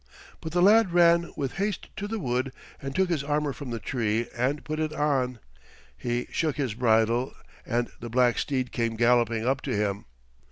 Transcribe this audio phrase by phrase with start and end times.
[0.39, 2.51] But the lad ran with haste to the wood
[2.81, 5.37] and took his armor from the tree and put it on.
[5.95, 7.35] He shook the bridle,
[7.67, 10.05] and the black steed came galloping up to him.